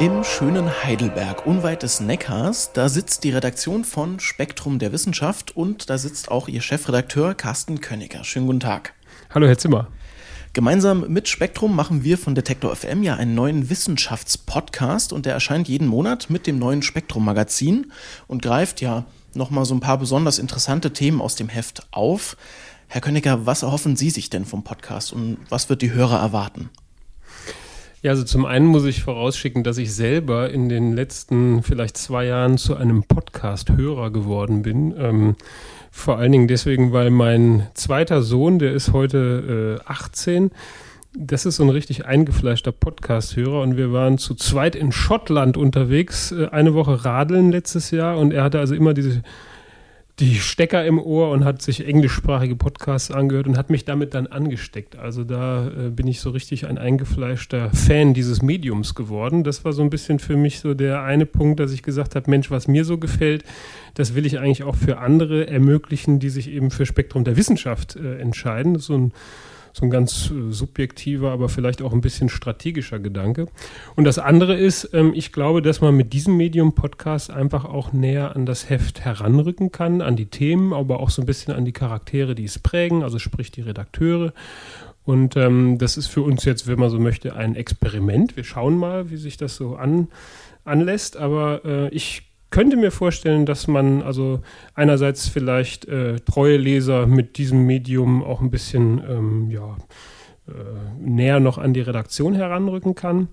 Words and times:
Im 0.00 0.24
schönen 0.24 0.82
Heidelberg, 0.82 1.46
unweit 1.46 1.82
des 1.82 2.00
Neckars, 2.00 2.72
da 2.72 2.88
sitzt 2.88 3.22
die 3.22 3.32
Redaktion 3.32 3.84
von 3.84 4.18
Spektrum 4.18 4.78
der 4.78 4.92
Wissenschaft 4.92 5.54
und 5.54 5.90
da 5.90 5.98
sitzt 5.98 6.30
auch 6.30 6.48
ihr 6.48 6.62
Chefredakteur 6.62 7.34
Carsten 7.34 7.82
Königer. 7.82 8.24
Schönen 8.24 8.46
guten 8.46 8.60
Tag. 8.60 8.94
Hallo, 9.28 9.46
Herr 9.46 9.58
Zimmer. 9.58 9.88
Gemeinsam 10.54 11.04
mit 11.12 11.28
Spektrum 11.28 11.76
machen 11.76 12.02
wir 12.02 12.16
von 12.16 12.34
Detektor 12.34 12.74
FM 12.74 13.02
ja 13.02 13.16
einen 13.16 13.34
neuen 13.34 13.68
Wissenschaftspodcast 13.68 15.12
und 15.12 15.26
der 15.26 15.34
erscheint 15.34 15.68
jeden 15.68 15.86
Monat 15.86 16.30
mit 16.30 16.46
dem 16.46 16.58
neuen 16.58 16.80
Spektrum 16.80 17.26
Magazin 17.26 17.92
und 18.26 18.40
greift 18.40 18.80
ja 18.80 19.04
nochmal 19.34 19.66
so 19.66 19.74
ein 19.74 19.80
paar 19.80 19.98
besonders 19.98 20.38
interessante 20.38 20.94
Themen 20.94 21.20
aus 21.20 21.36
dem 21.36 21.50
Heft 21.50 21.86
auf. 21.90 22.38
Herr 22.88 23.02
Königer, 23.02 23.44
was 23.44 23.64
erhoffen 23.64 23.96
Sie 23.96 24.08
sich 24.08 24.30
denn 24.30 24.46
vom 24.46 24.64
Podcast 24.64 25.12
und 25.12 25.36
was 25.50 25.68
wird 25.68 25.82
die 25.82 25.92
Hörer 25.92 26.20
erwarten? 26.20 26.70
Ja, 28.02 28.12
also 28.12 28.24
zum 28.24 28.46
einen 28.46 28.64
muss 28.64 28.86
ich 28.86 29.02
vorausschicken, 29.02 29.62
dass 29.62 29.76
ich 29.76 29.94
selber 29.94 30.48
in 30.48 30.70
den 30.70 30.94
letzten 30.94 31.62
vielleicht 31.62 31.98
zwei 31.98 32.24
Jahren 32.24 32.56
zu 32.56 32.74
einem 32.74 33.02
Podcast-Hörer 33.02 34.10
geworden 34.10 34.62
bin. 34.62 34.94
Ähm, 34.96 35.36
vor 35.90 36.16
allen 36.16 36.32
Dingen 36.32 36.48
deswegen, 36.48 36.94
weil 36.94 37.10
mein 37.10 37.66
zweiter 37.74 38.22
Sohn, 38.22 38.58
der 38.58 38.72
ist 38.72 38.94
heute 38.94 39.80
äh, 39.86 39.90
18, 39.90 40.50
das 41.14 41.44
ist 41.44 41.56
so 41.56 41.64
ein 41.64 41.68
richtig 41.68 42.06
eingefleischter 42.06 42.72
Podcast-Hörer 42.72 43.60
und 43.60 43.76
wir 43.76 43.92
waren 43.92 44.16
zu 44.16 44.34
zweit 44.34 44.76
in 44.76 44.92
Schottland 44.92 45.58
unterwegs, 45.58 46.32
äh, 46.32 46.46
eine 46.46 46.72
Woche 46.72 47.04
radeln 47.04 47.52
letztes 47.52 47.90
Jahr 47.90 48.16
und 48.16 48.32
er 48.32 48.44
hatte 48.44 48.60
also 48.60 48.74
immer 48.74 48.94
diese 48.94 49.22
die 50.20 50.34
Stecker 50.34 50.84
im 50.84 50.98
Ohr 50.98 51.30
und 51.30 51.44
hat 51.44 51.62
sich 51.62 51.86
englischsprachige 51.86 52.54
Podcasts 52.54 53.10
angehört 53.10 53.46
und 53.46 53.56
hat 53.56 53.70
mich 53.70 53.86
damit 53.86 54.12
dann 54.12 54.26
angesteckt. 54.26 54.96
Also 54.96 55.24
da 55.24 55.66
äh, 55.68 55.88
bin 55.88 56.06
ich 56.06 56.20
so 56.20 56.30
richtig 56.30 56.66
ein 56.66 56.76
eingefleischter 56.76 57.70
Fan 57.70 58.12
dieses 58.12 58.42
Mediums 58.42 58.94
geworden. 58.94 59.44
Das 59.44 59.64
war 59.64 59.72
so 59.72 59.82
ein 59.82 59.88
bisschen 59.88 60.18
für 60.18 60.36
mich 60.36 60.60
so 60.60 60.74
der 60.74 61.02
eine 61.02 61.24
Punkt, 61.24 61.58
dass 61.58 61.72
ich 61.72 61.82
gesagt 61.82 62.14
habe, 62.16 62.30
Mensch, 62.30 62.50
was 62.50 62.68
mir 62.68 62.84
so 62.84 62.98
gefällt, 62.98 63.44
das 63.94 64.14
will 64.14 64.26
ich 64.26 64.38
eigentlich 64.38 64.62
auch 64.62 64.76
für 64.76 64.98
andere 64.98 65.46
ermöglichen, 65.46 66.20
die 66.20 66.28
sich 66.28 66.50
eben 66.50 66.70
für 66.70 66.84
Spektrum 66.84 67.24
der 67.24 67.38
Wissenschaft 67.38 67.96
äh, 67.96 68.18
entscheiden. 68.18 68.78
So 68.78 68.96
ein 68.96 69.12
so 69.72 69.84
ein 69.84 69.90
ganz 69.90 70.30
äh, 70.30 70.52
subjektiver, 70.52 71.30
aber 71.30 71.48
vielleicht 71.48 71.82
auch 71.82 71.92
ein 71.92 72.00
bisschen 72.00 72.28
strategischer 72.28 72.98
Gedanke. 72.98 73.46
Und 73.96 74.04
das 74.04 74.18
andere 74.18 74.56
ist, 74.56 74.90
ähm, 74.92 75.12
ich 75.14 75.32
glaube, 75.32 75.62
dass 75.62 75.80
man 75.80 75.94
mit 75.94 76.12
diesem 76.12 76.36
Medium-Podcast 76.36 77.30
einfach 77.30 77.64
auch 77.64 77.92
näher 77.92 78.34
an 78.34 78.46
das 78.46 78.68
Heft 78.68 79.00
heranrücken 79.04 79.72
kann, 79.72 80.02
an 80.02 80.16
die 80.16 80.26
Themen, 80.26 80.72
aber 80.72 81.00
auch 81.00 81.10
so 81.10 81.22
ein 81.22 81.26
bisschen 81.26 81.54
an 81.54 81.64
die 81.64 81.72
Charaktere, 81.72 82.34
die 82.34 82.44
es 82.44 82.58
prägen, 82.58 83.02
also 83.02 83.18
sprich 83.18 83.50
die 83.50 83.62
Redakteure. 83.62 84.32
Und 85.04 85.36
ähm, 85.36 85.78
das 85.78 85.96
ist 85.96 86.08
für 86.08 86.22
uns 86.22 86.44
jetzt, 86.44 86.66
wenn 86.66 86.78
man 86.78 86.90
so 86.90 86.98
möchte, 86.98 87.34
ein 87.34 87.56
Experiment. 87.56 88.36
Wir 88.36 88.44
schauen 88.44 88.76
mal, 88.76 89.10
wie 89.10 89.16
sich 89.16 89.36
das 89.36 89.56
so 89.56 89.76
an, 89.76 90.08
anlässt. 90.64 91.16
Aber 91.16 91.64
äh, 91.64 91.88
ich 91.88 92.29
könnte 92.50 92.76
mir 92.76 92.90
vorstellen, 92.90 93.46
dass 93.46 93.66
man 93.66 94.02
also 94.02 94.40
einerseits 94.74 95.28
vielleicht 95.28 95.86
äh, 95.86 96.16
treue 96.20 96.56
Leser 96.56 97.06
mit 97.06 97.38
diesem 97.38 97.64
Medium 97.64 98.22
auch 98.22 98.40
ein 98.40 98.50
bisschen 98.50 99.02
ähm, 99.08 99.50
ja, 99.50 99.76
äh, 100.48 100.52
näher 100.98 101.40
noch 101.40 101.58
an 101.58 101.72
die 101.72 101.80
Redaktion 101.80 102.34
heranrücken 102.34 102.94
kann. 102.94 103.28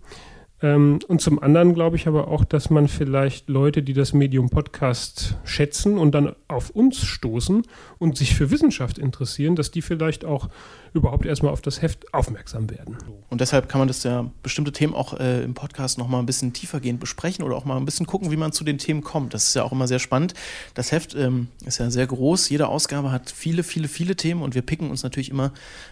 Ähm, 0.62 1.00
und 1.08 1.22
zum 1.22 1.42
anderen 1.42 1.76
glaube 1.76 1.98
ich 1.98 2.08
aber 2.08 2.30
auch, 2.30 2.44
dass 2.44 2.70
man 2.70 2.88
vielleicht 2.88 3.48
Leute, 3.48 3.84
die 3.84 3.94
das 3.94 4.14
Medium 4.14 4.50
Podcast 4.50 5.36
schätzen 5.44 5.98
und 6.00 6.14
dann 6.14 6.36
auf 6.48 6.72
uns 6.72 7.04
stoßen 7.04 7.64
und 8.00 8.18
sich 8.18 8.34
für 8.34 8.50
Wissenschaft 8.50 8.98
interessieren, 8.98 9.56
dass 9.56 9.70
die 9.70 9.84
vielleicht 9.84 10.26
auch 10.26 10.50
überhaupt 10.94 11.28
erstmal 11.28 11.52
auf 11.52 11.62
das 11.62 11.84
Heft 11.84 12.12
aufmerksam 12.14 12.72
werden. 12.72 12.98
Und 13.30 13.42
deshalb 13.42 13.70
kann 13.70 13.80
man 13.80 13.88
das 13.88 14.02
ja 14.04 14.32
bestimmte 14.42 14.72
Themen 14.72 14.96
auch 14.96 15.20
äh, 15.20 15.44
im 15.44 15.54
Podcast 15.54 16.00
nochmal 16.00 16.22
ein 16.22 16.26
bisschen 16.26 16.54
tiefergehend 16.54 17.00
besprechen 17.00 17.46
oder 17.46 17.56
auch 17.56 17.66
mal 17.66 17.78
ein 17.78 17.86
bisschen 17.86 18.08
gucken, 18.08 18.32
wie 18.32 18.38
man 18.38 18.52
zu 18.52 18.64
den 18.64 18.80
Themen 18.80 19.04
kommt. 19.04 19.36
Das 19.36 19.48
ist 19.48 19.54
ja 19.54 19.64
auch 19.64 19.72
immer 19.72 19.88
sehr 19.88 20.00
spannend. 20.00 20.34
Das 20.74 20.92
Heft 20.92 21.14
ähm, 21.14 21.50
ist 21.66 21.78
ja 21.78 21.92
sehr 21.92 22.08
groß. 22.08 22.50
Jede 22.50 22.68
Ausgabe 22.68 23.12
hat 23.12 23.30
viele, 23.30 23.62
viele, 23.62 23.88
viele 23.88 24.16
Themen 24.16 24.42
und 24.42 24.56
wir 24.56 24.64
picken 24.64 24.90
uns 24.90 25.04
natürlich 25.04 25.30
immer, 25.30 25.52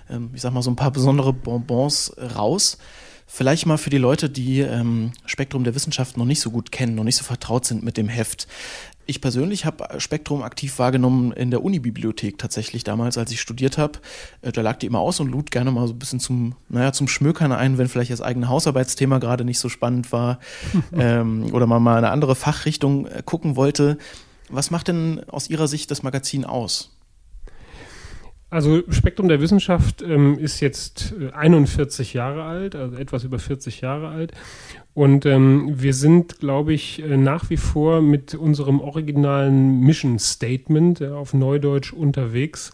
ähm, 0.10 0.32
ich 0.34 0.42
sag 0.42 0.54
mal, 0.54 0.64
so 0.64 0.72
ein 0.72 0.76
paar 0.76 0.92
besondere 0.92 1.34
Bonbons 1.34 2.16
raus. 2.36 2.80
Vielleicht 3.28 3.66
mal 3.66 3.78
für 3.78 3.90
die 3.90 3.98
Leute, 3.98 4.30
die 4.30 4.60
ähm, 4.62 5.12
Spektrum 5.26 5.64
der 5.64 5.76
Wissenschaft 5.76 6.16
noch 6.16 6.26
nicht 6.26 6.40
so 6.40 6.52
gut 6.52 6.72
kennen, 6.72 6.96
noch 6.96 7.04
nicht 7.04 7.16
so 7.16 7.24
vertraut 7.24 7.66
sind 7.66 7.84
mit 7.84 7.98
dem 7.98 8.08
Heft. 8.08 8.48
Ich 9.08 9.22
persönlich 9.22 9.66
habe 9.66 10.00
Spektrum 10.00 10.42
aktiv 10.42 10.80
wahrgenommen 10.80 11.32
in 11.32 11.52
der 11.52 11.64
Unibibliothek 11.64 12.38
tatsächlich 12.38 12.84
damals, 12.84 13.18
als 13.18 13.32
ich 13.32 13.42
studiert 13.42 13.78
habe. 13.78 14.00
Äh, 14.42 14.52
da 14.52 14.62
lag 14.62 14.78
die 14.78 14.86
immer 14.86 15.00
aus 15.00 15.20
und 15.20 15.30
lud 15.30 15.52
gerne 15.52 15.72
mal 15.72 15.88
so 15.88 15.94
ein 15.94 16.00
bisschen 16.00 16.20
zum, 16.20 16.56
naja, 16.70 16.92
zum 16.92 17.08
Schmökern 17.08 17.52
ein, 17.52 17.78
wenn 17.78 17.88
vielleicht 17.88 18.12
das 18.12 18.22
eigene 18.22 18.48
Hausarbeitsthema 18.48 19.20
gerade 19.20 19.44
nicht 19.44 19.60
so 19.60 19.70
spannend 19.70 20.12
war 20.12 20.40
ähm, 20.94 21.52
oder 21.52 21.68
man 21.68 21.84
mal 21.84 21.98
eine 21.98 22.12
andere 22.12 22.36
Fachrichtung 22.36 23.08
äh, 23.08 23.22
gucken 23.24 23.56
wollte. 23.56 23.98
Was 24.50 24.70
macht 24.70 24.88
denn 24.88 25.24
aus 25.28 25.50
Ihrer 25.50 25.68
Sicht 25.68 25.90
das 25.90 26.04
Magazin 26.04 26.46
aus? 26.46 26.95
Also 28.56 28.84
Spektrum 28.90 29.28
der 29.28 29.42
Wissenschaft 29.42 30.02
ähm, 30.02 30.40
ist 30.40 30.62
jetzt 30.62 31.14
41 31.34 32.16
äh, 32.16 32.18
Jahre 32.18 32.44
alt, 32.44 32.74
also 32.74 32.96
etwas 32.96 33.26
über 33.26 33.38
40 33.38 33.82
Jahre 33.82 34.08
alt. 34.08 34.32
Und 34.94 35.26
ähm, 35.26 35.74
wir 35.76 35.94
sind, 35.94 36.40
glaube 36.40 36.72
ich, 36.72 37.04
äh, 37.04 37.18
nach 37.18 37.50
wie 37.50 37.58
vor 37.58 38.02
mit 38.02 38.34
unserem 38.34 38.80
originalen 38.80 39.82
Mission 39.82 40.20
Statement 40.20 41.02
äh, 41.02 41.10
auf 41.10 41.34
Neudeutsch 41.34 41.92
unterwegs, 41.92 42.72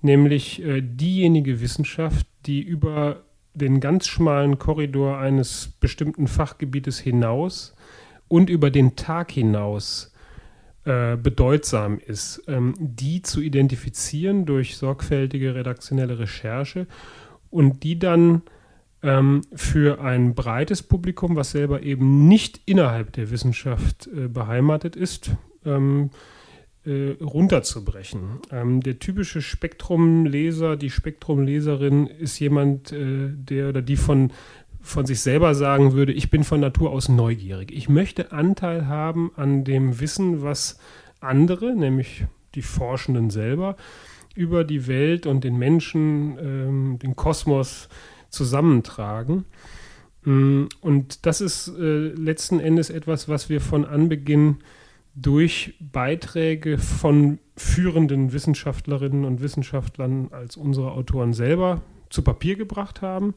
nämlich 0.00 0.62
äh, 0.62 0.80
diejenige 0.80 1.60
Wissenschaft, 1.60 2.24
die 2.46 2.62
über 2.62 3.24
den 3.52 3.80
ganz 3.80 4.06
schmalen 4.06 4.60
Korridor 4.60 5.18
eines 5.18 5.72
bestimmten 5.80 6.28
Fachgebietes 6.28 7.00
hinaus 7.00 7.74
und 8.28 8.48
über 8.48 8.70
den 8.70 8.94
Tag 8.94 9.32
hinaus 9.32 10.09
äh, 10.84 11.16
bedeutsam 11.16 11.98
ist, 11.98 12.42
ähm, 12.48 12.74
die 12.78 13.22
zu 13.22 13.40
identifizieren 13.40 14.46
durch 14.46 14.76
sorgfältige 14.76 15.54
redaktionelle 15.54 16.18
Recherche 16.18 16.86
und 17.50 17.82
die 17.82 17.98
dann 17.98 18.42
ähm, 19.02 19.42
für 19.54 20.00
ein 20.00 20.34
breites 20.34 20.82
Publikum, 20.82 21.36
was 21.36 21.50
selber 21.50 21.82
eben 21.82 22.28
nicht 22.28 22.60
innerhalb 22.66 23.12
der 23.12 23.30
Wissenschaft 23.30 24.06
äh, 24.08 24.28
beheimatet 24.28 24.96
ist, 24.96 25.32
ähm, 25.64 26.10
äh, 26.84 27.16
runterzubrechen. 27.20 28.40
Ähm, 28.50 28.80
der 28.80 28.98
typische 28.98 29.42
Spektrumleser, 29.42 30.76
die 30.76 30.90
Spektrumleserin 30.90 32.06
ist 32.06 32.38
jemand, 32.38 32.92
äh, 32.92 33.28
der 33.30 33.68
oder 33.68 33.82
die 33.82 33.96
von 33.96 34.32
von 34.82 35.06
sich 35.06 35.20
selber 35.20 35.54
sagen 35.54 35.92
würde, 35.92 36.12
ich 36.12 36.30
bin 36.30 36.44
von 36.44 36.60
Natur 36.60 36.90
aus 36.90 37.08
neugierig. 37.08 37.70
Ich 37.72 37.88
möchte 37.88 38.32
Anteil 38.32 38.86
haben 38.86 39.30
an 39.36 39.64
dem 39.64 40.00
Wissen, 40.00 40.42
was 40.42 40.78
andere, 41.20 41.74
nämlich 41.74 42.24
die 42.54 42.62
Forschenden 42.62 43.30
selber, 43.30 43.76
über 44.34 44.64
die 44.64 44.86
Welt 44.86 45.26
und 45.26 45.44
den 45.44 45.58
Menschen, 45.58 46.38
ähm, 46.38 46.98
den 46.98 47.14
Kosmos 47.14 47.88
zusammentragen. 48.30 49.44
Mm, 50.24 50.64
und 50.80 51.26
das 51.26 51.40
ist 51.40 51.68
äh, 51.68 52.08
letzten 52.08 52.60
Endes 52.60 52.90
etwas, 52.90 53.28
was 53.28 53.48
wir 53.48 53.60
von 53.60 53.84
Anbeginn 53.84 54.58
durch 55.14 55.74
Beiträge 55.80 56.78
von 56.78 57.38
führenden 57.56 58.32
Wissenschaftlerinnen 58.32 59.24
und 59.24 59.42
Wissenschaftlern 59.42 60.28
als 60.30 60.56
unsere 60.56 60.92
Autoren 60.92 61.34
selber 61.34 61.82
zu 62.08 62.22
Papier 62.22 62.56
gebracht 62.56 63.02
haben 63.02 63.34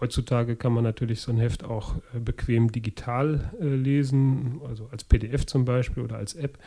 Heutzutage 0.00 0.56
kann 0.56 0.72
man 0.72 0.84
natürlich 0.84 1.20
so 1.20 1.32
ein 1.32 1.38
Heft 1.38 1.64
auch 1.64 1.96
äh, 2.14 2.18
bequem 2.18 2.70
digital 2.70 3.52
äh, 3.60 3.64
lesen, 3.64 4.60
also 4.66 4.88
als 4.92 5.04
PDF 5.04 5.46
zum 5.46 5.64
Beispiel 5.64 6.02
oder 6.02 6.16
als 6.16 6.34
App. 6.34 6.58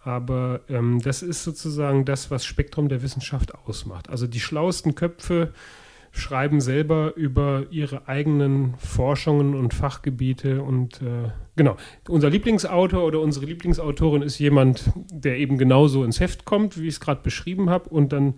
Aber 0.00 0.60
ähm, 0.68 1.00
das 1.02 1.22
ist 1.22 1.44
sozusagen 1.44 2.04
das, 2.04 2.30
was 2.30 2.44
Spektrum 2.44 2.88
der 2.88 3.02
Wissenschaft 3.02 3.54
ausmacht. 3.54 4.08
Also 4.10 4.26
die 4.26 4.40
schlauesten 4.40 4.94
Köpfe 4.94 5.52
schreiben 6.12 6.60
selber 6.60 7.14
über 7.16 7.66
ihre 7.70 8.08
eigenen 8.08 8.74
Forschungen 8.76 9.54
und 9.54 9.74
Fachgebiete. 9.74 10.62
Und 10.62 11.02
äh, 11.02 11.30
genau, 11.56 11.76
unser 12.08 12.30
Lieblingsautor 12.30 13.04
oder 13.04 13.20
unsere 13.20 13.46
Lieblingsautorin 13.46 14.22
ist 14.22 14.38
jemand, 14.38 14.90
der 15.10 15.38
eben 15.38 15.58
genauso 15.58 16.04
ins 16.04 16.20
Heft 16.20 16.44
kommt, 16.44 16.78
wie 16.78 16.88
ich 16.88 16.94
es 16.94 17.00
gerade 17.00 17.22
beschrieben 17.22 17.70
habe, 17.70 17.88
und 17.90 18.12
dann 18.12 18.34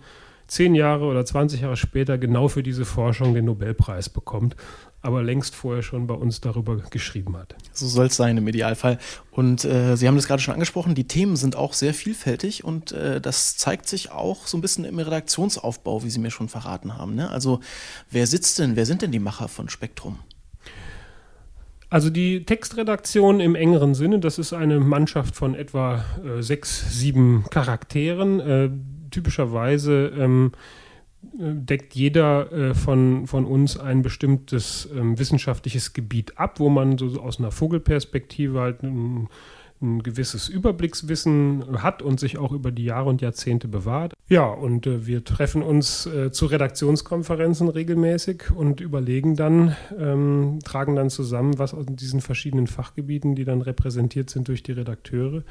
zehn 0.51 0.75
Jahre 0.75 1.05
oder 1.05 1.23
20 1.23 1.61
Jahre 1.61 1.77
später 1.77 2.17
genau 2.17 2.49
für 2.49 2.61
diese 2.61 2.83
Forschung 2.83 3.33
den 3.33 3.45
Nobelpreis 3.45 4.09
bekommt, 4.09 4.57
aber 5.01 5.23
längst 5.23 5.55
vorher 5.55 5.81
schon 5.81 6.07
bei 6.07 6.13
uns 6.13 6.41
darüber 6.41 6.75
geschrieben 6.75 7.37
hat. 7.37 7.55
So 7.71 7.87
soll 7.87 8.07
es 8.07 8.17
sein 8.17 8.35
im 8.35 8.45
Idealfall. 8.49 8.99
Und 9.31 9.63
äh, 9.63 9.95
Sie 9.95 10.09
haben 10.09 10.17
das 10.17 10.27
gerade 10.27 10.41
schon 10.41 10.53
angesprochen, 10.53 10.93
die 10.93 11.07
Themen 11.07 11.37
sind 11.37 11.55
auch 11.55 11.71
sehr 11.71 11.93
vielfältig 11.93 12.65
und 12.65 12.91
äh, 12.91 13.21
das 13.21 13.55
zeigt 13.55 13.87
sich 13.87 14.11
auch 14.11 14.45
so 14.45 14.57
ein 14.57 14.61
bisschen 14.61 14.83
im 14.83 14.99
Redaktionsaufbau, 14.99 16.03
wie 16.03 16.09
Sie 16.09 16.19
mir 16.19 16.31
schon 16.31 16.49
verraten 16.49 16.97
haben. 16.97 17.15
Ne? 17.15 17.29
Also 17.31 17.61
wer 18.09 18.27
sitzt 18.27 18.59
denn, 18.59 18.75
wer 18.75 18.85
sind 18.85 19.01
denn 19.01 19.13
die 19.13 19.19
Macher 19.19 19.47
von 19.47 19.69
Spektrum? 19.69 20.19
Also 21.89 22.09
die 22.09 22.43
Textredaktion 22.43 23.39
im 23.39 23.55
engeren 23.55 23.95
Sinne, 23.95 24.19
das 24.19 24.37
ist 24.37 24.51
eine 24.51 24.81
Mannschaft 24.81 25.33
von 25.33 25.55
etwa 25.55 26.03
äh, 26.25 26.41
sechs, 26.41 26.99
sieben 26.99 27.45
Charakteren. 27.49 28.91
Typischerweise 29.11 30.11
ähm, 30.17 30.51
äh, 31.39 31.53
deckt 31.53 31.93
jeder 31.95 32.51
äh, 32.51 32.73
von, 32.73 33.27
von 33.27 33.45
uns 33.45 33.77
ein 33.77 34.01
bestimmtes 34.01 34.89
ähm, 34.95 35.19
wissenschaftliches 35.19 35.93
Gebiet 35.93 36.37
ab, 36.37 36.59
wo 36.59 36.69
man 36.69 36.97
so 36.97 37.21
aus 37.21 37.39
einer 37.39 37.51
Vogelperspektive 37.51 38.59
halt 38.59 38.83
ein, 38.83 39.29
ein 39.81 40.03
gewisses 40.03 40.47
Überblickswissen 40.49 41.81
hat 41.81 42.01
und 42.01 42.19
sich 42.19 42.37
auch 42.37 42.51
über 42.51 42.71
die 42.71 42.85
Jahre 42.85 43.09
und 43.09 43.21
Jahrzehnte 43.21 43.67
bewahrt. 43.67 44.13
Ja, 44.29 44.45
und 44.45 44.87
äh, 44.87 45.05
wir 45.05 45.23
treffen 45.23 45.61
uns 45.61 46.05
äh, 46.05 46.31
zu 46.31 46.45
Redaktionskonferenzen 46.45 47.67
regelmäßig 47.67 48.51
und 48.55 48.79
überlegen 48.79 49.35
dann, 49.35 49.75
ähm, 49.97 50.59
tragen 50.63 50.95
dann 50.95 51.09
zusammen, 51.09 51.59
was 51.59 51.73
aus 51.73 51.85
diesen 51.87 52.21
verschiedenen 52.21 52.67
Fachgebieten, 52.67 53.35
die 53.35 53.45
dann 53.45 53.61
repräsentiert 53.61 54.29
sind 54.29 54.47
durch 54.47 54.63
die 54.63 54.71
Redakteure, 54.71 55.43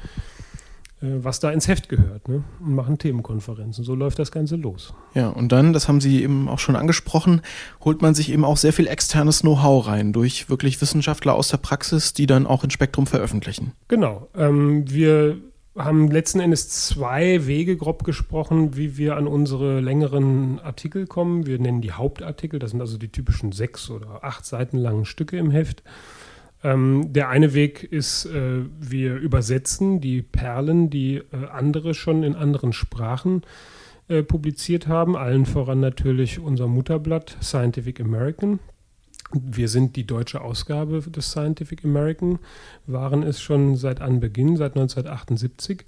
was 1.01 1.39
da 1.39 1.51
ins 1.51 1.67
Heft 1.67 1.89
gehört 1.89 2.27
ne? 2.27 2.43
und 2.59 2.75
machen 2.75 2.97
Themenkonferenzen. 2.97 3.83
So 3.83 3.95
läuft 3.95 4.19
das 4.19 4.31
Ganze 4.31 4.55
los. 4.55 4.93
Ja, 5.13 5.29
und 5.29 5.51
dann, 5.51 5.73
das 5.73 5.87
haben 5.87 5.99
Sie 5.99 6.21
eben 6.23 6.47
auch 6.47 6.59
schon 6.59 6.75
angesprochen, 6.75 7.41
holt 7.83 8.01
man 8.01 8.13
sich 8.13 8.31
eben 8.31 8.45
auch 8.45 8.57
sehr 8.57 8.71
viel 8.71 8.87
externes 8.87 9.41
Know-how 9.41 9.87
rein 9.87 10.13
durch 10.13 10.49
wirklich 10.49 10.79
Wissenschaftler 10.79 11.33
aus 11.33 11.49
der 11.49 11.57
Praxis, 11.57 12.13
die 12.13 12.27
dann 12.27 12.45
auch 12.45 12.63
in 12.63 12.69
Spektrum 12.69 13.07
veröffentlichen. 13.07 13.71
Genau. 13.87 14.29
Ähm, 14.35 14.89
wir 14.89 15.37
haben 15.75 16.11
letzten 16.11 16.39
Endes 16.39 16.69
zwei 16.69 17.47
Wege 17.47 17.77
grob 17.77 18.03
gesprochen, 18.03 18.75
wie 18.75 18.97
wir 18.97 19.15
an 19.15 19.25
unsere 19.25 19.79
längeren 19.79 20.59
Artikel 20.59 21.07
kommen. 21.07 21.47
Wir 21.47 21.59
nennen 21.59 21.81
die 21.81 21.93
Hauptartikel, 21.93 22.59
das 22.59 22.71
sind 22.71 22.81
also 22.81 22.97
die 22.97 23.09
typischen 23.09 23.51
sechs 23.53 23.89
oder 23.89 24.23
acht 24.23 24.45
Seiten 24.45 24.77
langen 24.77 25.05
Stücke 25.05 25.37
im 25.37 25.49
Heft. 25.49 25.81
Ähm, 26.63 27.11
der 27.11 27.29
eine 27.29 27.53
Weg 27.53 27.83
ist, 27.83 28.25
äh, 28.25 28.61
wir 28.79 29.15
übersetzen 29.15 29.99
die 29.99 30.21
Perlen, 30.21 30.89
die 30.89 31.17
äh, 31.17 31.47
andere 31.51 31.93
schon 31.93 32.23
in 32.23 32.35
anderen 32.35 32.71
Sprachen 32.73 33.41
äh, 34.07 34.23
publiziert 34.23 34.87
haben, 34.87 35.15
allen 35.15 35.45
voran 35.45 35.79
natürlich 35.79 36.39
unser 36.39 36.67
Mutterblatt 36.67 37.37
Scientific 37.41 37.99
American. 37.99 38.59
Wir 39.33 39.69
sind 39.69 39.95
die 39.95 40.05
deutsche 40.05 40.41
Ausgabe 40.41 41.01
des 41.01 41.31
Scientific 41.31 41.85
American, 41.85 42.39
waren 42.85 43.23
es 43.23 43.41
schon 43.41 43.75
seit 43.75 44.01
Anbeginn, 44.01 44.57
seit 44.57 44.73
1978 44.75 45.85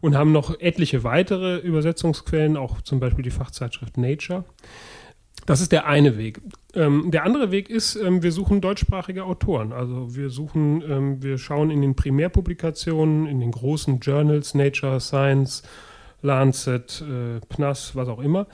und 0.00 0.16
haben 0.16 0.32
noch 0.32 0.58
etliche 0.60 1.04
weitere 1.04 1.58
Übersetzungsquellen, 1.58 2.56
auch 2.56 2.80
zum 2.80 3.00
Beispiel 3.00 3.22
die 3.22 3.30
Fachzeitschrift 3.30 3.98
Nature. 3.98 4.44
Das 5.46 5.60
ist 5.60 5.72
der 5.72 5.86
eine 5.86 6.18
Weg. 6.18 6.40
Ähm, 6.74 7.10
der 7.10 7.24
andere 7.24 7.50
Weg 7.50 7.70
ist, 7.70 7.96
ähm, 7.96 8.22
wir 8.22 8.32
suchen 8.32 8.60
deutschsprachige 8.60 9.24
Autoren. 9.24 9.72
Also 9.72 10.14
wir 10.14 10.30
suchen, 10.30 10.82
ähm, 10.88 11.22
wir 11.22 11.38
schauen 11.38 11.70
in 11.70 11.82
den 11.82 11.96
Primärpublikationen, 11.96 13.26
in 13.26 13.40
den 13.40 13.50
großen 13.50 14.00
Journals, 14.00 14.54
Nature, 14.54 15.00
Science, 15.00 15.62
Lancet, 16.22 17.02
äh, 17.02 17.40
PNAS, 17.48 17.96
was 17.96 18.08
auch 18.08 18.20
immer, 18.20 18.46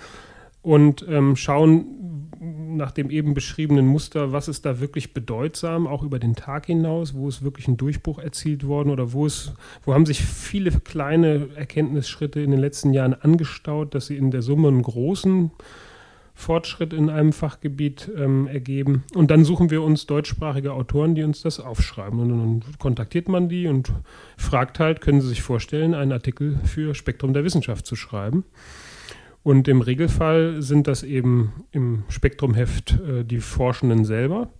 und 0.62 1.04
ähm, 1.08 1.36
schauen 1.36 2.30
nach 2.40 2.90
dem 2.90 3.10
eben 3.10 3.34
beschriebenen 3.34 3.86
Muster, 3.86 4.32
was 4.32 4.48
ist 4.48 4.66
da 4.66 4.80
wirklich 4.80 5.14
bedeutsam, 5.14 5.86
auch 5.86 6.02
über 6.02 6.18
den 6.18 6.34
Tag 6.34 6.66
hinaus, 6.66 7.14
wo 7.14 7.28
ist 7.28 7.42
wirklich 7.42 7.68
ein 7.68 7.76
Durchbruch 7.76 8.18
erzielt 8.18 8.66
worden 8.66 8.90
oder 8.90 9.12
wo 9.12 9.26
es, 9.26 9.52
wo 9.84 9.94
haben 9.94 10.06
sich 10.06 10.22
viele 10.22 10.70
kleine 10.70 11.48
Erkenntnisschritte 11.54 12.40
in 12.40 12.50
den 12.50 12.60
letzten 12.60 12.92
Jahren 12.92 13.14
angestaut, 13.14 13.94
dass 13.94 14.06
sie 14.06 14.16
in 14.16 14.30
der 14.30 14.42
Summe 14.42 14.68
einen 14.68 14.82
großen 14.82 15.50
Fortschritt 16.38 16.92
in 16.92 17.08
einem 17.08 17.32
Fachgebiet 17.32 18.10
ähm, 18.14 18.46
ergeben. 18.46 19.04
Und 19.14 19.30
dann 19.30 19.44
suchen 19.44 19.70
wir 19.70 19.82
uns 19.82 20.04
deutschsprachige 20.04 20.74
Autoren, 20.74 21.14
die 21.14 21.24
uns 21.24 21.40
das 21.40 21.58
aufschreiben. 21.60 22.20
Und 22.20 22.28
dann 22.28 22.78
kontaktiert 22.78 23.28
man 23.28 23.48
die 23.48 23.66
und 23.66 23.90
fragt 24.36 24.78
halt, 24.78 25.00
können 25.00 25.22
sie 25.22 25.28
sich 25.28 25.40
vorstellen, 25.40 25.94
einen 25.94 26.12
Artikel 26.12 26.58
für 26.64 26.94
Spektrum 26.94 27.32
der 27.32 27.42
Wissenschaft 27.42 27.86
zu 27.86 27.96
schreiben. 27.96 28.44
Und 29.42 29.66
im 29.66 29.80
Regelfall 29.80 30.60
sind 30.60 30.86
das 30.88 31.02
eben 31.02 31.64
im 31.72 32.04
Spektrumheft 32.10 33.00
äh, 33.00 33.24
die 33.24 33.40
Forschenden 33.40 34.04
selber, 34.04 34.50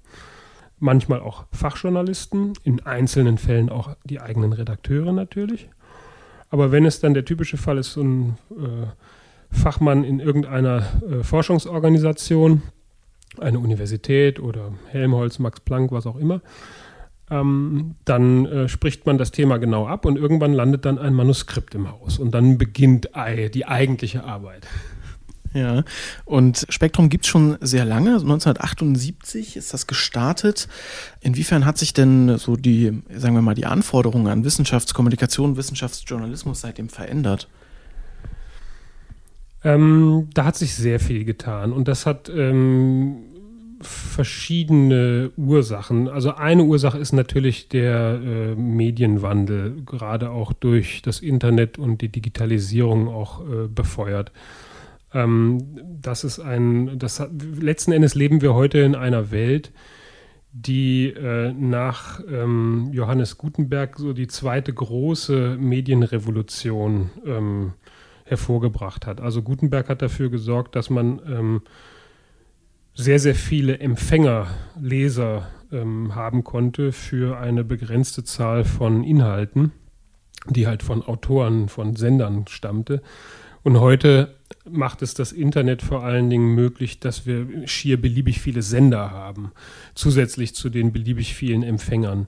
manchmal 0.79 1.21
auch 1.21 1.45
Fachjournalisten, 1.53 2.55
in 2.65 2.81
einzelnen 2.87 3.37
Fällen 3.37 3.69
auch 3.69 3.97
die 4.05 4.21
eigenen 4.21 4.55
Redakteure 4.55 5.13
natürlich. 5.13 5.69
Aber 6.49 6.73
wenn 6.73 6.87
es 6.87 7.01
dann 7.01 7.13
der 7.13 7.27
typische 7.27 7.59
Fall 7.59 7.77
ist, 7.77 7.93
so 7.93 8.03
ein 8.03 8.39
äh, 8.53 8.87
Fachmann 9.57 10.05
in 10.05 10.21
irgendeiner 10.21 10.85
äh, 11.09 11.23
Forschungsorganisation, 11.23 12.63
eine 13.39 13.59
Universität 13.59 14.41
oder 14.41 14.73
Helmholtz, 14.89 15.39
Max 15.39 15.61
Planck, 15.61 15.93
was 15.93 16.07
auch 16.07 16.17
immer, 16.17 16.41
ähm, 17.31 17.97
dann 18.05 18.47
äh, 18.47 18.69
spricht 18.69 19.07
man 19.07 19.19
das 19.19 19.33
Thema 19.33 19.59
genau 19.59 19.87
ab 19.87 20.05
und 20.05 20.17
irgendwann 20.17 20.53
landet 20.53 20.85
dann 20.85 20.99
ein 20.99 21.13
Manuskript 21.13 21.75
im 21.75 21.91
Haus 21.91 22.19
und 22.19 22.33
dann 22.33 22.57
beginnt 22.57 23.11
die 23.55 23.67
eigentliche 23.67 24.25
Arbeit. 24.25 24.67
Ja, 25.57 25.85
und 26.27 26.67
Spektrum 26.69 27.09
gibt 27.09 27.25
es 27.25 27.31
schon 27.31 27.57
sehr 27.63 27.87
lange. 27.87 28.11
1978 28.11 29.57
ist 29.57 29.73
das 29.73 29.87
gestartet. 29.87 30.69
Inwiefern 31.21 31.65
hat 31.65 31.79
sich 31.79 31.95
denn 31.95 32.37
so 32.37 32.57
die, 32.57 33.03
sagen 33.11 33.35
wir 33.35 33.43
mal, 33.43 33.55
die 33.55 33.65
Anforderungen 33.65 34.27
an 34.27 34.45
Wissenschaftskommunikation, 34.45 35.57
Wissenschaftsjournalismus 35.57 36.61
seitdem 36.61 36.91
verändert? 36.91 37.49
Ähm, 39.67 40.29
da 40.33 40.45
hat 40.45 40.55
sich 40.55 40.77
sehr 40.77 41.01
viel 41.01 41.25
getan 41.25 41.73
und 41.73 41.89
das 41.89 42.07
hat 42.07 42.29
ähm, 42.29 43.17
verschiedene 43.81 45.33
Ursachen. 45.37 46.09
Also 46.09 46.37
eine 46.37 46.63
Ursache 46.63 46.99
ist 46.99 47.13
natürlich 47.13 47.69
der 47.69 48.21
äh, 48.23 48.55
Medienwandel, 48.55 49.83
gerade 49.85 50.31
auch 50.31 50.53
durch 50.53 51.03
das 51.03 51.19
Internet 51.19 51.79
und 51.79 52.01
die 52.01 52.11
Digitalisierung 52.11 53.09
auch 53.09 53.41
äh, 53.41 53.67
befeuert. 53.67 54.31
Ähm, 55.13 55.65
das 56.01 56.23
ist 56.23 56.39
ein, 56.39 56.97
das 57.01 57.19
hat, 57.19 57.31
letzten 57.61 57.91
Endes 57.91 58.15
leben 58.15 58.43
wir 58.43 58.55
heute 58.55 58.79
in 58.79 58.95
einer 58.95 59.33
Welt, 59.33 59.73
die 60.53 61.09
äh, 61.09 61.53
nach 61.53 62.21
ähm, 62.31 62.91
Johannes 62.93 63.37
Gutenberg 63.37 63.99
so 63.99 64.13
die 64.13 64.29
zweite 64.29 64.73
große 64.73 65.57
Medienrevolution 65.59 67.11
ähm, 67.27 67.73
hervorgebracht 68.27 69.07
hat. 69.07 69.21
Also 69.21 69.43
Gutenberg 69.43 69.89
hat 69.89 70.03
dafür 70.03 70.31
gesorgt, 70.31 70.77
dass 70.77 70.91
man 70.91 71.21
ähm, 71.27 71.63
sehr, 72.95 73.19
sehr 73.19 73.35
viele 73.35 73.79
Empfänger, 73.79 74.49
Leser 74.81 75.49
ähm, 75.73 76.15
haben 76.15 76.45
konnte 76.45 76.93
für 76.93 77.39
eine 77.39 77.65
begrenzte 77.65 78.25
Zahl 78.25 78.65
von 78.65 79.05
Inhalten, 79.05 79.73
die 80.49 80.67
halt 80.67 80.83
von 80.83 81.03
Autoren, 81.03 81.69
von 81.69 81.97
Sendern 81.97 82.47
stammte. 82.49 83.03
Und 83.63 83.81
heute 83.81 84.36
macht 84.69 85.03
es 85.03 85.15
das 85.15 85.33
Internet 85.33 85.83
vor 85.83 86.05
allen 86.05 86.31
Dingen 86.31 86.55
möglich, 86.55 87.01
dass 87.01 87.27
wir 87.27 87.47
schier 87.67 88.01
beliebig 88.01 88.41
viele 88.41 88.63
Sender 88.63 89.11
haben, 89.11 89.53
zusätzlich 89.95 90.55
zu 90.55 90.69
den 90.71 90.93
beliebig 90.93 91.35
vielen 91.35 91.63
Empfängern. 91.63 92.27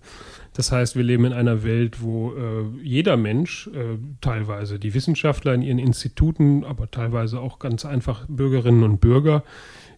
Das 0.55 0.73
heißt, 0.73 0.97
wir 0.97 1.05
leben 1.05 1.25
in 1.25 1.33
einer 1.33 1.63
Welt, 1.63 2.03
wo 2.03 2.33
äh, 2.33 2.65
jeder 2.83 3.17
Mensch, 3.17 3.69
äh, 3.69 3.97
teilweise 4.21 4.79
die 4.79 4.95
Wissenschaftler 4.95 5.55
in 5.55 5.63
ihren 5.63 5.79
Instituten, 5.79 6.65
aber 6.65 6.91
teilweise 6.91 7.41
auch 7.41 7.59
ganz 7.59 7.85
einfach 7.85 8.27
Bürgerinnen 8.29 8.83
und 8.83 9.01
Bürger, 9.01 9.45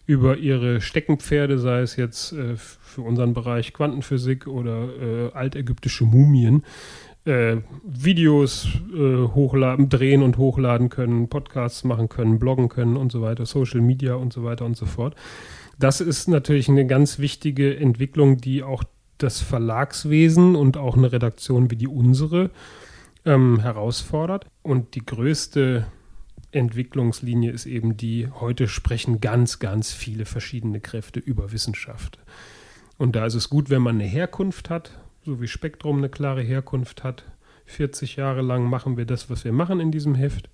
über 0.05 0.37
ihre 0.37 0.81
Steckenpferde, 0.81 1.57
sei 1.57 1.81
es 1.81 1.95
jetzt 1.95 2.33
äh, 2.33 2.55
für 2.57 3.01
unseren 3.01 3.33
Bereich 3.33 3.73
Quantenphysik 3.73 4.47
oder 4.47 4.89
äh, 5.01 5.31
altägyptische 5.33 6.03
Mumien, 6.05 6.63
äh, 7.25 7.57
Videos 7.83 8.67
äh, 8.93 9.27
hochladen, 9.27 9.89
drehen 9.89 10.23
und 10.23 10.37
hochladen 10.37 10.89
können, 10.89 11.29
Podcasts 11.29 11.83
machen 11.83 12.09
können, 12.09 12.39
bloggen 12.39 12.69
können 12.69 12.97
und 12.97 13.11
so 13.11 13.21
weiter, 13.21 13.45
Social 13.45 13.81
Media 13.81 14.15
und 14.15 14.33
so 14.33 14.43
weiter 14.43 14.65
und 14.65 14.75
so 14.75 14.85
fort. 14.85 15.15
Das 15.77 16.01
ist 16.01 16.27
natürlich 16.27 16.69
eine 16.69 16.85
ganz 16.85 17.19
wichtige 17.19 17.75
Entwicklung, 17.77 18.37
die 18.37 18.63
auch 18.63 18.83
das 19.17 19.39
Verlagswesen 19.39 20.55
und 20.55 20.77
auch 20.77 20.97
eine 20.97 21.11
Redaktion 21.11 21.69
wie 21.71 21.75
die 21.75 21.87
unsere 21.87 22.49
ähm, 23.25 23.59
herausfordert. 23.59 24.45
Und 24.63 24.95
die 24.95 25.05
größte 25.05 25.85
Entwicklungslinie 26.51 27.51
ist 27.51 27.65
eben 27.65 27.97
die, 27.97 28.27
heute 28.39 28.67
sprechen 28.67 29.21
ganz, 29.21 29.59
ganz 29.59 29.91
viele 29.93 30.25
verschiedene 30.25 30.79
Kräfte 30.79 31.19
über 31.19 31.51
Wissenschaft. 31.51 32.19
Und 32.97 33.15
da 33.15 33.25
ist 33.25 33.35
es 33.35 33.49
gut, 33.49 33.69
wenn 33.69 33.81
man 33.81 33.95
eine 33.95 34.07
Herkunft 34.07 34.69
hat, 34.69 34.99
so 35.25 35.41
wie 35.41 35.47
Spektrum 35.47 35.97
eine 35.97 36.09
klare 36.09 36.41
Herkunft 36.41 37.03
hat. 37.03 37.25
40 37.65 38.15
Jahre 38.15 38.41
lang 38.41 38.69
machen 38.69 38.97
wir 38.97 39.05
das, 39.05 39.29
was 39.29 39.45
wir 39.45 39.53
machen 39.53 39.79
in 39.79 39.91
diesem 39.91 40.15
Heft. 40.15 40.49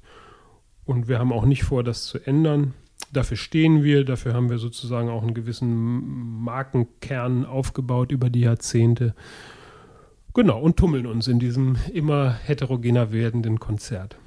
und 0.86 1.10
wir 1.10 1.20
haben 1.20 1.34
auch 1.34 1.46
nicht 1.46 1.64
vor, 1.64 1.84
das 1.84 2.06
zu 2.06 2.18
ändern. 2.20 2.74
Dafür 3.12 3.36
stehen 3.36 3.84
wir, 3.84 4.06
dafür 4.06 4.34
haben 4.34 4.50
wir 4.50 4.58
sozusagen 4.58 5.10
auch 5.10 5.22
einen 5.22 5.34
gewissen 5.34 6.42
Markenkern 6.44 7.46
aufgebaut 7.46 8.12
über 8.12 8.30
die 8.30 8.42
Jahrzehnte. 8.42 9.14
Genau, 10.34 10.62
und 10.62 10.78
tummeln 10.78 11.06
uns 11.06 11.28
in 11.28 11.40
diesem 11.40 11.78
immer 11.92 12.32
heterogener 12.32 13.12
werdenden 13.12 13.60
Konzert. 13.60 14.18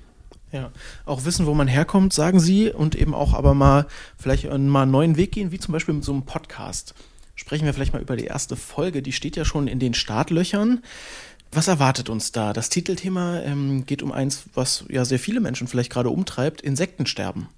Ja, 0.53 0.71
auch 1.07 1.25
wissen, 1.25 1.47
wo 1.47 1.55
man 1.55 1.69
herkommt, 1.69 2.13
sagen 2.13 2.41
Sie, 2.41 2.71
und 2.71 2.95
eben 2.95 3.15
auch 3.15 3.35
aber 3.35 3.55
mal 3.55 3.87
vielleicht 4.19 4.45
mal 4.45 4.83
einen 4.83 4.91
neuen 4.91 5.17
Weg 5.17 5.33
gehen, 5.33 5.53
wie 5.53 5.61
zum 5.61 5.73
Beispiel 5.73 5.95
mit 5.95 6.05
so 6.05 6.13
einem 6.13 6.25
Podcast. 6.25 6.95
Sprechen 7.41 7.65
wir 7.65 7.73
vielleicht 7.73 7.95
mal 7.95 8.03
über 8.03 8.19
die 8.19 8.27
erste 8.27 8.55
Folge, 8.55 9.01
die 9.01 9.13
steht 9.13 9.35
ja 9.35 9.47
schon 9.47 9.67
in 9.67 9.79
den 9.79 9.95
Startlöchern. 9.95 10.83
Was 11.51 11.69
erwartet 11.69 12.11
uns 12.11 12.33
da? 12.33 12.53
Das 12.53 12.69
Titelthema 12.69 13.41
ähm, 13.41 13.87
geht 13.87 14.03
um 14.03 14.13
eins, 14.13 14.45
was 14.53 14.85
ja 14.91 15.07
sehr 15.07 15.19
viele 15.19 15.41
Menschen 15.41 15.67
vielleicht 15.67 15.91
gerade 15.91 16.11
umtreibt, 16.11 16.61
Insektensterben. 16.61 17.49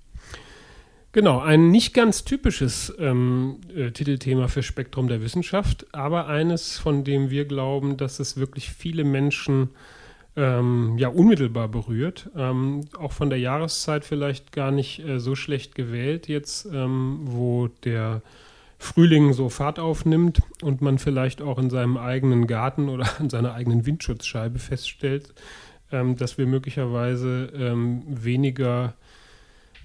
Genau, 1.11 1.41
ein 1.41 1.73
nicht 1.73 1.95
ganz 1.95 2.23
typisches 2.23 2.95
ähm, 3.01 3.57
äh, 3.75 3.91
Titelthema 3.91 4.47
für 4.47 4.62
Spektrum 4.62 5.09
der 5.09 5.21
Wissenschaft, 5.21 5.85
aber 5.91 6.29
eines, 6.29 6.79
von 6.79 7.03
dem 7.03 7.31
wir 7.31 7.45
glauben, 7.45 7.97
dass 7.97 8.21
es 8.21 8.37
wirklich 8.37 8.71
viele 8.71 9.03
Menschen 9.03 9.71
ähm, 10.37 10.97
ja 10.97 11.09
unmittelbar 11.09 11.67
berührt. 11.67 12.31
Ähm, 12.37 12.83
auch 12.97 13.11
von 13.11 13.31
der 13.31 13.41
Jahreszeit 13.41 14.05
vielleicht 14.05 14.53
gar 14.53 14.71
nicht 14.71 15.01
äh, 15.01 15.19
so 15.19 15.35
schlecht 15.35 15.75
gewählt 15.75 16.29
jetzt, 16.29 16.67
ähm, 16.73 17.23
wo 17.25 17.67
der 17.83 18.23
Frühling 18.83 19.33
so 19.33 19.49
Fahrt 19.49 19.79
aufnimmt 19.79 20.43
und 20.61 20.83
man 20.83 20.99
vielleicht 20.99 21.41
auch 21.41 21.59
in 21.59 21.71
seinem 21.71 21.97
eigenen 21.97 22.49
Garten 22.49 22.89
oder 22.89 23.09
an 23.21 23.31
seiner 23.31 23.55
eigenen 23.55 23.87
Windschutzscheibe 23.87 24.59
feststellt, 24.59 25.33
ähm, 25.93 26.17
dass 26.17 26.37
wir 26.37 26.47
möglicherweise 26.49 27.53
ähm, 27.55 28.03
weniger 28.09 28.95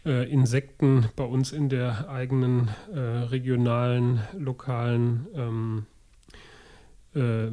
äh, 0.04 0.28
Insekten 0.32 1.06
bei 1.16 1.24
uns 1.24 1.52
in 1.52 1.70
der 1.70 2.10
eigenen 2.10 2.70
äh, 2.92 3.00
regionalen, 3.00 4.22
lokalen 4.36 5.28
ähm, 5.36 5.86
äh, 7.14 7.52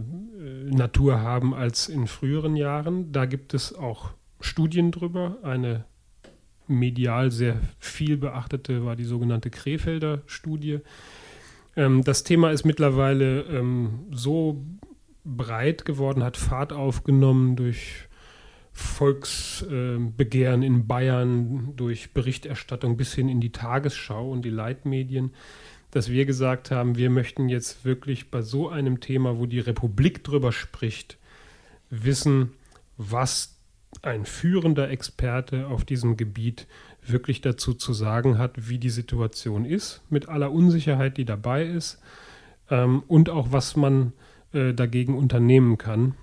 Natur 0.75 1.21
haben 1.21 1.53
als 1.53 1.91
in 1.91 2.07
früheren 2.07 2.57
Jahren. 2.57 3.13
Da 3.13 3.27
gibt 3.27 3.53
es 3.53 3.75
auch 3.75 4.13
Studien 4.41 4.93
drüber. 4.93 5.37
Eine 5.43 5.85
medial 6.67 7.31
sehr 7.31 7.61
viel 7.79 8.17
beachtete 8.17 8.87
war 8.87 8.97
die 8.97 9.05
sogenannte 9.05 9.51
Krefelder 9.51 10.23
Studie. 10.25 10.81
Ähm, 11.76 12.02
das 12.04 12.25
Thema 12.25 12.50
ist 12.50 12.64
mittlerweile 12.64 13.43
ähm, 13.43 14.07
so 14.11 14.64
breit 15.25 15.85
geworden, 15.85 16.23
hat 16.23 16.37
Fahrt 16.37 16.73
aufgenommen 16.73 17.57
durch 17.57 18.09
Volksbegehren 18.73 20.62
äh, 20.62 20.66
in 20.66 20.87
Bayern, 20.87 21.75
durch 21.76 22.12
Berichterstattung 22.12 22.97
bis 22.97 23.14
hin 23.14 23.28
in 23.28 23.40
die 23.40 23.52
Tagesschau 23.52 24.31
und 24.31 24.45
die 24.45 24.50
Leitmedien, 24.50 25.33
dass 25.93 26.11
wir 26.11 26.26
gesagt 26.26 26.73
haben, 26.73 26.97
wir 26.97 27.09
möchten 27.09 27.49
jetzt 27.49 27.85
wirklich 27.85 28.31
bei 28.31 28.43
so 28.43 28.69
einem 28.69 29.00
Thema, 29.00 29.38
wo 29.38 29.47
die 29.47 29.61
Republik 29.61 30.25
drüber 30.25 30.50
spricht, 30.50 31.19
wissen, 31.88 32.52
was 32.97 33.57
ein 34.02 34.25
führender 34.25 34.90
Experte 34.90 35.69
auf 35.69 35.85
diesem 35.85 36.16
Gebiet 36.16 36.66
wirklich 37.06 37.40
dazu 37.40 37.75
zu 37.75 37.92
sagen 37.92 38.38
hat, 38.38 38.68
wie 38.68 38.78
die 38.78 38.90
Situation 38.90 39.64
ist, 39.64 40.02
mit 40.11 40.28
aller 40.28 40.52
Unsicherheit, 40.52 41.16
die 41.16 41.25
dabei 41.25 41.64
ist, 41.64 42.00
ähm, 42.70 43.02
und 43.06 43.30
auch 43.30 43.52
was 43.52 43.76
man 43.76 44.12
äh, 44.52 44.73
dagegen 44.73 45.16
unternehmen 45.16 45.78
kann. 45.78 46.14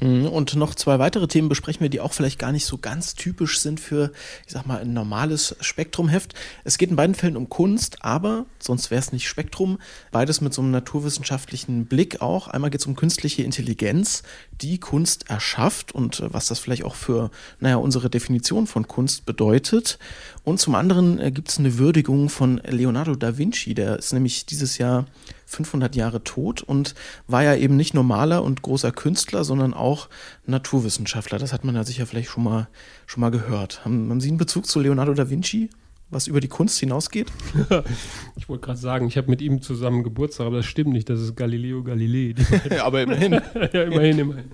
Mhm, 0.00 0.26
und 0.26 0.56
noch 0.56 0.74
zwei 0.74 0.98
weitere 0.98 1.28
Themen 1.28 1.48
besprechen 1.48 1.82
wir, 1.82 1.90
die 1.90 2.00
auch 2.00 2.12
vielleicht 2.12 2.38
gar 2.38 2.52
nicht 2.52 2.64
so 2.64 2.78
ganz 2.78 3.14
typisch 3.14 3.60
sind 3.60 3.80
für, 3.80 4.12
ich 4.46 4.52
sag 4.52 4.66
mal, 4.66 4.80
ein 4.80 4.92
normales 4.92 5.56
Spektrumheft. 5.60 6.34
Es 6.64 6.78
geht 6.78 6.90
in 6.90 6.96
beiden 6.96 7.14
Fällen 7.14 7.36
um 7.36 7.48
Kunst, 7.48 8.02
aber 8.02 8.46
sonst 8.58 8.90
wäre 8.90 9.00
es 9.00 9.12
nicht 9.12 9.28
Spektrum. 9.28 9.78
Beides 10.10 10.40
mit 10.40 10.54
so 10.54 10.62
einem 10.62 10.70
naturwissenschaftlichen 10.70 11.86
Blick 11.86 12.20
auch. 12.22 12.48
Einmal 12.48 12.70
geht 12.70 12.80
es 12.80 12.86
um 12.86 12.96
künstliche 12.96 13.42
Intelligenz, 13.42 14.22
die 14.60 14.78
Kunst 14.78 15.28
erschafft 15.28 15.92
und 15.92 16.20
äh, 16.20 16.32
was 16.32 16.46
das 16.46 16.58
vielleicht 16.58 16.84
auch 16.84 16.94
für, 16.94 17.30
naja, 17.58 17.76
unsere 17.76 18.10
Definition 18.10 18.66
von 18.66 18.88
Kunst 18.88 19.26
bedeutet. 19.26 19.98
Und 20.44 20.58
zum 20.60 20.74
anderen 20.74 21.18
äh, 21.18 21.30
gibt 21.30 21.50
es 21.50 21.58
eine 21.58 21.78
Würdigung 21.78 22.28
von 22.30 22.60
Leonardo 22.66 23.14
da 23.14 23.36
Vinci, 23.36 23.74
der 23.74 23.98
ist 23.98 24.12
nämlich 24.12 24.46
dieses 24.46 24.78
Jahr 24.78 25.06
500 25.50 25.96
Jahre 25.96 26.22
tot 26.22 26.62
und 26.62 26.94
war 27.26 27.42
ja 27.42 27.54
eben 27.54 27.76
nicht 27.76 27.92
nur 27.92 28.04
Maler 28.04 28.42
und 28.44 28.62
großer 28.62 28.92
Künstler, 28.92 29.44
sondern 29.44 29.74
auch 29.74 30.08
Naturwissenschaftler. 30.46 31.38
Das 31.38 31.52
hat 31.52 31.64
man 31.64 31.74
ja 31.74 31.84
sicher 31.84 32.06
vielleicht 32.06 32.30
schon 32.30 32.44
mal, 32.44 32.68
schon 33.06 33.20
mal 33.20 33.30
gehört. 33.30 33.84
Haben, 33.84 34.10
haben 34.10 34.20
Sie 34.20 34.28
einen 34.28 34.38
Bezug 34.38 34.66
zu 34.66 34.80
Leonardo 34.80 35.12
da 35.14 35.28
Vinci? 35.28 35.70
was 36.10 36.26
über 36.26 36.40
die 36.40 36.48
Kunst 36.48 36.78
hinausgeht? 36.80 37.30
ich 38.36 38.48
wollte 38.48 38.64
gerade 38.66 38.78
sagen, 38.78 39.06
ich 39.06 39.16
habe 39.16 39.30
mit 39.30 39.40
ihm 39.40 39.62
zusammen 39.62 40.02
Geburtstag, 40.02 40.46
aber 40.46 40.56
das 40.56 40.66
stimmt 40.66 40.92
nicht, 40.92 41.08
das 41.08 41.20
ist 41.20 41.36
Galileo 41.36 41.82
Galilei. 41.84 42.34
ja, 42.70 42.84
aber 42.84 43.02
immerhin. 43.02 43.32
ja, 43.72 43.82
immerhin, 43.82 44.18
immerhin. 44.18 44.50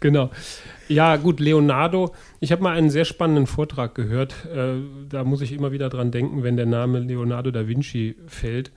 Genau. 0.00 0.30
Ja, 0.88 1.16
gut, 1.16 1.40
Leonardo. 1.40 2.14
Ich 2.40 2.52
habe 2.52 2.62
mal 2.62 2.76
einen 2.76 2.90
sehr 2.90 3.04
spannenden 3.04 3.46
Vortrag 3.46 3.94
gehört. 3.94 4.34
Äh, 4.46 4.80
da 5.08 5.24
muss 5.24 5.40
ich 5.40 5.52
immer 5.52 5.72
wieder 5.72 5.88
dran 5.88 6.10
denken, 6.10 6.42
wenn 6.42 6.56
der 6.56 6.66
Name 6.66 7.00
Leonardo 7.00 7.50
da 7.50 7.66
Vinci 7.66 8.16
fällt 8.26 8.70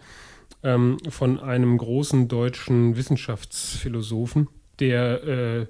ähm, 0.64 0.98
von 1.10 1.40
einem 1.40 1.78
großen 1.78 2.28
deutschen 2.28 2.96
Wissenschaftsphilosophen, 2.96 4.48
der 4.80 5.24
äh, 5.24 5.66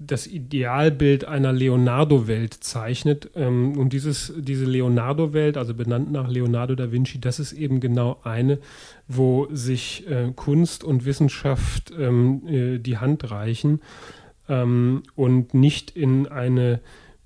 das 0.00 0.26
Idealbild 0.26 1.26
einer 1.26 1.52
Leonardo-Welt 1.52 2.54
zeichnet. 2.54 3.30
Ähm, 3.36 3.76
und 3.76 3.92
dieses, 3.92 4.32
diese 4.36 4.64
Leonardo-Welt, 4.64 5.58
also 5.58 5.74
benannt 5.74 6.10
nach 6.10 6.28
Leonardo 6.28 6.74
da 6.74 6.90
Vinci, 6.90 7.20
das 7.20 7.38
ist 7.38 7.52
eben 7.52 7.80
genau 7.80 8.18
eine, 8.24 8.58
wo 9.06 9.46
sich 9.52 10.08
äh, 10.08 10.32
Kunst 10.34 10.84
und 10.84 11.04
Wissenschaft 11.04 11.92
ähm, 11.98 12.46
äh, 12.46 12.78
die 12.78 12.96
Hand 12.96 13.30
reichen 13.30 13.80
ähm, 14.48 15.02
und 15.16 15.52
nicht 15.52 15.90
in 15.90 16.26
eine 16.26 16.80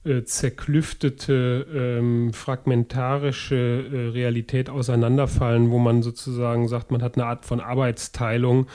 äh, 0.05 0.25
zerklüftete, 0.25 1.67
ähm, 1.75 2.33
fragmentarische 2.33 3.55
äh, 3.57 4.09
Realität 4.11 4.69
auseinanderfallen, 4.69 5.71
wo 5.71 5.79
man 5.79 6.03
sozusagen 6.03 6.69
sagt, 6.69 6.91
man 6.91 7.03
hat 7.03 7.17
eine 7.17 7.27
Art 7.27 7.45
von 7.45 7.61
Arbeitsteilung. 7.61 8.67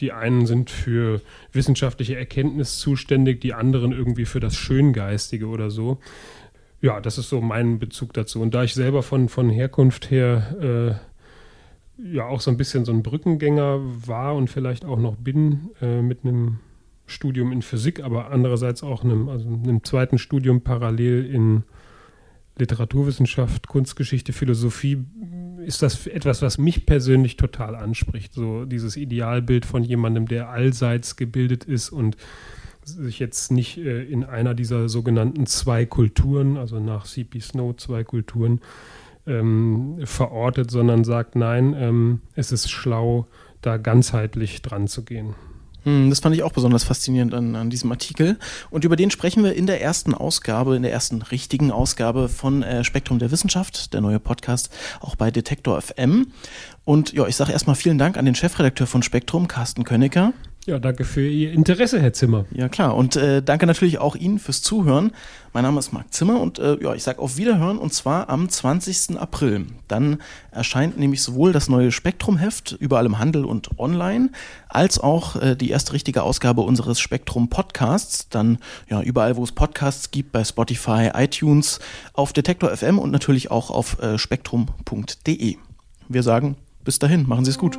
Die 0.00 0.12
einen 0.12 0.46
sind 0.46 0.70
für 0.70 1.20
wissenschaftliche 1.52 2.16
Erkenntnis 2.16 2.78
zuständig, 2.78 3.40
die 3.40 3.54
anderen 3.54 3.92
irgendwie 3.92 4.24
für 4.24 4.40
das 4.40 4.56
Schöngeistige 4.56 5.46
oder 5.46 5.70
so. 5.70 5.98
Ja, 6.80 7.00
das 7.00 7.18
ist 7.18 7.28
so 7.28 7.40
mein 7.40 7.78
Bezug 7.78 8.12
dazu. 8.12 8.40
Und 8.40 8.54
da 8.54 8.62
ich 8.62 8.74
selber 8.74 9.02
von, 9.02 9.28
von 9.28 9.50
Herkunft 9.50 10.10
her 10.10 10.98
äh, 12.00 12.12
ja 12.14 12.26
auch 12.26 12.40
so 12.40 12.50
ein 12.50 12.56
bisschen 12.56 12.84
so 12.84 12.92
ein 12.92 13.02
Brückengänger 13.02 13.80
war 14.06 14.36
und 14.36 14.48
vielleicht 14.48 14.84
auch 14.84 14.98
noch 14.98 15.16
bin 15.16 15.70
äh, 15.82 16.00
mit 16.00 16.24
einem 16.24 16.60
Studium 17.08 17.52
in 17.52 17.62
Physik, 17.62 18.02
aber 18.02 18.30
andererseits 18.30 18.82
auch 18.82 19.04
einem, 19.04 19.28
also 19.28 19.48
einem 19.48 19.84
zweiten 19.84 20.18
Studium 20.18 20.62
parallel 20.62 21.26
in 21.26 21.64
Literaturwissenschaft, 22.58 23.68
Kunstgeschichte, 23.68 24.32
Philosophie, 24.32 25.04
ist 25.64 25.82
das 25.82 26.06
etwas, 26.06 26.42
was 26.42 26.58
mich 26.58 26.86
persönlich 26.86 27.36
total 27.36 27.74
anspricht. 27.74 28.32
So 28.32 28.64
dieses 28.64 28.96
Idealbild 28.96 29.64
von 29.64 29.84
jemandem, 29.84 30.26
der 30.26 30.48
allseits 30.50 31.16
gebildet 31.16 31.64
ist 31.64 31.90
und 31.90 32.16
sich 32.84 33.18
jetzt 33.18 33.52
nicht 33.52 33.78
äh, 33.78 34.02
in 34.02 34.24
einer 34.24 34.54
dieser 34.54 34.88
sogenannten 34.88 35.46
zwei 35.46 35.84
Kulturen, 35.84 36.56
also 36.56 36.80
nach 36.80 37.04
C.P. 37.04 37.40
Snow 37.40 37.76
zwei 37.76 38.02
Kulturen, 38.02 38.60
ähm, 39.26 39.98
verortet, 40.04 40.70
sondern 40.70 41.04
sagt, 41.04 41.36
nein, 41.36 41.74
ähm, 41.78 42.20
es 42.34 42.50
ist 42.50 42.70
schlau, 42.70 43.26
da 43.60 43.76
ganzheitlich 43.76 44.62
dran 44.62 44.88
zu 44.88 45.04
gehen. 45.04 45.34
Hm, 45.88 46.10
das 46.10 46.20
fand 46.20 46.34
ich 46.34 46.42
auch 46.42 46.52
besonders 46.52 46.84
faszinierend 46.84 47.32
an, 47.32 47.56
an, 47.56 47.70
diesem 47.70 47.90
Artikel. 47.90 48.38
Und 48.68 48.84
über 48.84 48.94
den 48.94 49.10
sprechen 49.10 49.42
wir 49.42 49.54
in 49.54 49.66
der 49.66 49.80
ersten 49.80 50.12
Ausgabe, 50.12 50.76
in 50.76 50.82
der 50.82 50.92
ersten 50.92 51.22
richtigen 51.22 51.70
Ausgabe 51.70 52.28
von 52.28 52.62
äh, 52.62 52.84
Spektrum 52.84 53.18
der 53.18 53.30
Wissenschaft, 53.30 53.94
der 53.94 54.02
neue 54.02 54.20
Podcast, 54.20 54.68
auch 55.00 55.16
bei 55.16 55.30
Detektor 55.30 55.80
FM. 55.80 56.26
Und 56.84 57.14
ja, 57.14 57.26
ich 57.26 57.36
sage 57.36 57.52
erstmal 57.52 57.76
vielen 57.76 57.96
Dank 57.96 58.18
an 58.18 58.26
den 58.26 58.34
Chefredakteur 58.34 58.86
von 58.86 59.02
Spektrum, 59.02 59.48
Carsten 59.48 59.84
Könnecker. 59.84 60.34
Ja, 60.68 60.78
danke 60.78 61.04
für 61.04 61.26
Ihr 61.26 61.52
Interesse, 61.52 61.98
Herr 61.98 62.12
Zimmer. 62.12 62.44
Ja, 62.50 62.68
klar. 62.68 62.94
Und 62.94 63.16
äh, 63.16 63.42
danke 63.42 63.64
natürlich 63.64 63.96
auch 64.00 64.14
Ihnen 64.14 64.38
fürs 64.38 64.60
Zuhören. 64.60 65.12
Mein 65.54 65.62
Name 65.64 65.78
ist 65.78 65.94
Marc 65.94 66.12
Zimmer 66.12 66.42
und 66.42 66.58
äh, 66.58 66.76
ja, 66.82 66.94
ich 66.94 67.02
sage 67.04 67.20
auf 67.20 67.38
Wiederhören 67.38 67.78
und 67.78 67.94
zwar 67.94 68.28
am 68.28 68.50
20. 68.50 69.18
April. 69.18 69.64
Dann 69.88 70.18
erscheint 70.50 70.98
nämlich 70.98 71.22
sowohl 71.22 71.54
das 71.54 71.70
neue 71.70 71.90
Spektrum-Heft 71.90 72.76
überall 72.80 73.06
im 73.06 73.18
Handel 73.18 73.46
und 73.46 73.78
online, 73.78 74.28
als 74.68 74.98
auch 74.98 75.36
äh, 75.40 75.56
die 75.56 75.70
erste 75.70 75.94
richtige 75.94 76.22
Ausgabe 76.22 76.60
unseres 76.60 77.00
Spektrum-Podcasts. 77.00 78.28
Dann 78.28 78.58
ja, 78.90 79.00
überall, 79.00 79.36
wo 79.36 79.44
es 79.44 79.52
Podcasts 79.52 80.10
gibt, 80.10 80.32
bei 80.32 80.44
Spotify, 80.44 81.12
iTunes, 81.14 81.80
auf 82.12 82.34
Detektor 82.34 82.76
FM 82.76 82.98
und 82.98 83.10
natürlich 83.10 83.50
auch 83.50 83.70
auf 83.70 84.02
äh, 84.02 84.18
spektrum.de. 84.18 85.56
Wir 86.10 86.22
sagen 86.22 86.56
bis 86.84 86.98
dahin, 86.98 87.26
machen 87.26 87.46
Sie 87.46 87.52
es 87.52 87.58
gut. 87.58 87.78